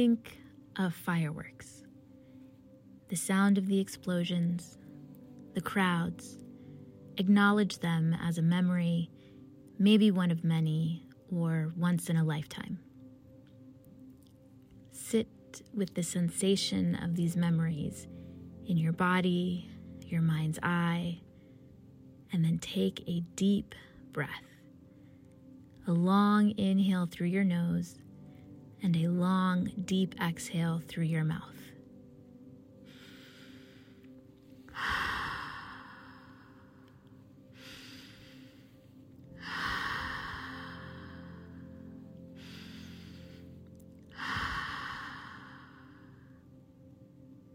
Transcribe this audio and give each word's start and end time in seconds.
think 0.00 0.38
of 0.78 0.94
fireworks. 0.94 1.84
The 3.10 3.16
sound 3.16 3.58
of 3.58 3.66
the 3.66 3.78
explosions, 3.78 4.78
the 5.52 5.60
crowds, 5.60 6.38
acknowledge 7.18 7.80
them 7.80 8.16
as 8.18 8.38
a 8.38 8.42
memory, 8.42 9.10
maybe 9.78 10.10
one 10.10 10.30
of 10.30 10.42
many, 10.42 11.06
or 11.30 11.74
once 11.76 12.08
in 12.08 12.16
a 12.16 12.24
lifetime. 12.24 12.78
Sit 14.90 15.28
with 15.74 15.92
the 15.94 16.02
sensation 16.02 16.94
of 16.94 17.14
these 17.14 17.36
memories 17.36 18.08
in 18.64 18.78
your 18.78 18.94
body, 18.94 19.68
your 20.06 20.22
mind's 20.22 20.58
eye, 20.62 21.20
and 22.32 22.42
then 22.42 22.58
take 22.58 23.04
a 23.06 23.20
deep 23.36 23.74
breath. 24.12 24.48
A 25.86 25.92
long 25.92 26.56
inhale 26.56 27.04
through 27.04 27.26
your 27.26 27.44
nose 27.44 27.98
and 28.82 28.96
a 28.96 29.08
long, 29.08 29.70
deep 29.84 30.14
exhale 30.20 30.82
through 30.88 31.04
your 31.04 31.24
mouth. 31.24 31.54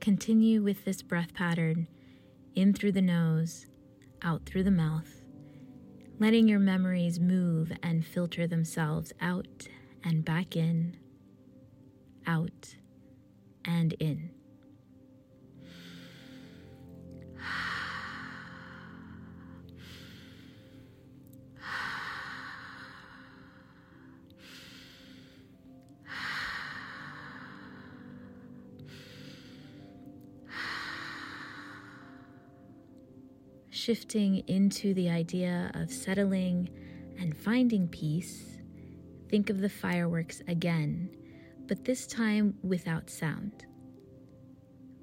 Continue 0.00 0.62
with 0.62 0.86
this 0.86 1.02
breath 1.02 1.34
pattern 1.34 1.86
in 2.54 2.72
through 2.72 2.92
the 2.92 3.02
nose, 3.02 3.66
out 4.22 4.46
through 4.46 4.62
the 4.62 4.70
mouth, 4.70 5.22
letting 6.18 6.48
your 6.48 6.58
memories 6.58 7.20
move 7.20 7.70
and 7.82 8.04
filter 8.04 8.46
themselves 8.46 9.12
out 9.20 9.68
and 10.02 10.24
back 10.24 10.56
in, 10.56 10.96
out 12.30 12.76
and 13.64 13.92
in. 13.94 14.30
shifting 33.72 34.46
into 34.46 34.92
the 34.92 35.08
idea 35.08 35.70
of 35.74 35.90
settling 35.90 36.68
and 37.18 37.34
finding 37.34 37.88
peace, 37.88 38.58
think 39.30 39.48
of 39.48 39.60
the 39.62 39.70
fireworks 39.70 40.42
again, 40.46 41.08
but 41.70 41.84
this 41.84 42.04
time 42.04 42.52
without 42.64 43.08
sound. 43.08 43.64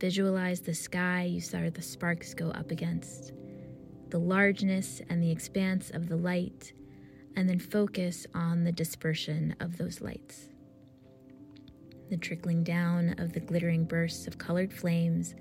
Visualize 0.02 0.60
the 0.60 0.74
sky 0.74 1.24
you 1.24 1.40
saw 1.40 1.70
the 1.74 1.82
sparks 1.82 2.34
go 2.34 2.50
up 2.50 2.72
against, 2.72 3.32
the 4.10 4.20
largeness 4.20 5.02
and 5.10 5.24
the 5.24 5.32
expanse 5.32 5.92
of 5.92 6.10
the 6.10 6.18
light, 6.18 6.74
and 7.38 7.48
then 7.48 7.58
focus 7.58 8.28
on 8.36 8.66
the 8.66 8.72
dispersion 8.74 9.56
of 9.62 9.78
those 9.78 10.02
lights. 10.02 10.50
The 12.10 12.18
trickling 12.18 12.66
down 12.66 13.16
of 13.18 13.32
the 13.32 13.40
glittering 13.40 13.86
bursts 13.86 14.28
of 14.28 14.38
colored 14.38 14.74
flames 14.74 15.36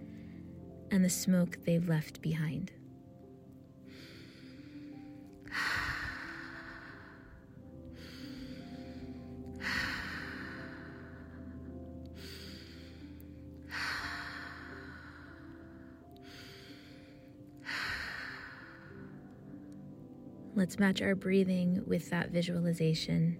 and 0.92 1.04
the 1.04 1.10
smoke 1.10 1.58
they've 1.64 1.88
left 1.88 2.22
behind. 2.22 2.70
Let's 20.56 20.78
match 20.78 21.02
our 21.02 21.14
breathing 21.14 21.82
with 21.86 22.08
that 22.08 22.30
visualization, 22.30 23.38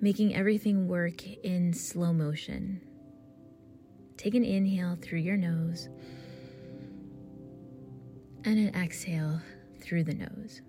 making 0.00 0.34
everything 0.34 0.88
work 0.88 1.24
in 1.24 1.72
slow 1.72 2.12
motion. 2.12 2.80
Take 4.16 4.34
an 4.34 4.44
inhale 4.44 4.98
through 5.00 5.20
your 5.20 5.36
nose 5.36 5.88
and 8.44 8.58
an 8.58 8.74
exhale 8.74 9.40
through 9.80 10.02
the 10.02 10.14
nose. 10.14 10.60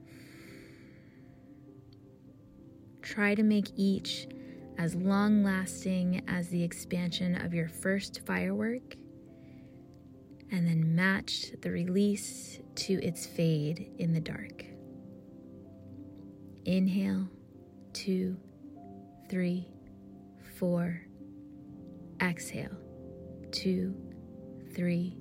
Try 3.01 3.33
to 3.33 3.41
make 3.41 3.72
each 3.75 4.27
as 4.77 4.93
long 4.93 5.43
lasting 5.43 6.22
as 6.27 6.49
the 6.49 6.63
expansion 6.63 7.41
of 7.41 7.55
your 7.55 7.69
first 7.69 8.22
firework, 8.27 8.97
and 10.51 10.67
then 10.67 10.95
match 10.95 11.47
the 11.63 11.72
release 11.72 12.59
to 12.75 13.03
its 13.03 13.25
fade 13.25 13.95
in 13.97 14.13
the 14.13 14.22
dark. 14.22 14.66
Inhale, 16.66 17.28
two, 17.91 18.38
three, 19.29 19.68
four. 20.57 21.01
Exhale, 22.22 22.78
two, 23.51 23.94
three, 24.73 25.18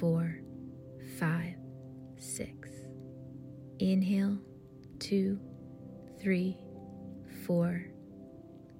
four, 0.00 0.40
five, 1.20 1.54
six. 2.16 2.68
Inhale, 3.78 4.38
two, 4.98 5.38
three, 6.20 6.56
four. 7.44 7.86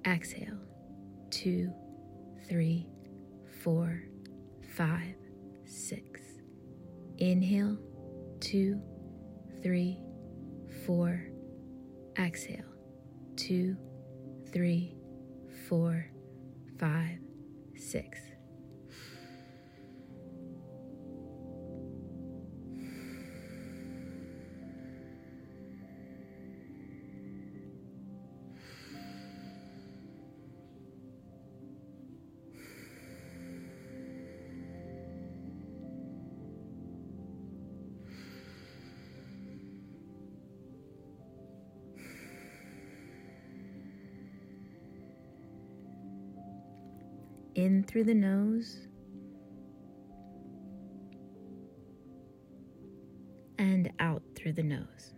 Exhale, 0.05 0.59
two, 1.31 1.73
three, 2.49 2.89
four, 3.63 4.03
five, 4.75 5.15
six. 5.65 6.21
Inhale, 7.19 7.79
two, 8.41 8.83
three, 9.63 10.01
four 10.85 11.23
Exhale. 12.19 12.65
Two, 13.37 13.77
three, 14.53 14.95
four, 15.69 16.07
five, 16.79 17.19
six. 17.77 18.19
In 47.57 47.83
through 47.83 48.05
the 48.05 48.15
nose 48.15 48.77
and 53.59 53.91
out 53.99 54.23
through 54.35 54.53
the 54.53 54.63
nose. 54.63 55.15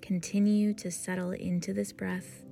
Continue 0.00 0.72
to 0.74 0.90
settle 0.90 1.32
into 1.32 1.74
this 1.74 1.92
breath 1.92 2.44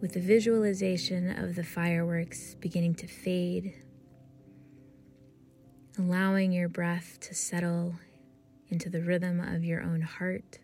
with 0.00 0.12
the 0.12 0.20
visualization 0.20 1.30
of 1.38 1.54
the 1.54 1.64
fireworks 1.64 2.54
beginning 2.56 2.94
to 2.94 3.06
fade, 3.06 3.74
allowing 5.98 6.52
your 6.52 6.68
breath 6.68 7.18
to 7.20 7.34
settle 7.34 7.94
into 8.68 8.90
the 8.90 9.00
rhythm 9.00 9.40
of 9.40 9.64
your 9.64 9.82
own 9.82 10.02
heart. 10.02 10.58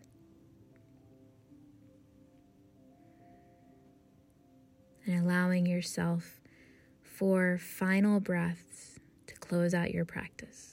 And 5.05 5.21
allowing 5.21 5.65
yourself 5.65 6.39
four 7.01 7.57
final 7.57 8.19
breaths 8.19 8.99
to 9.27 9.35
close 9.35 9.73
out 9.73 9.91
your 9.91 10.05
practice. 10.05 10.72